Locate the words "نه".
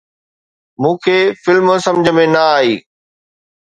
2.33-2.43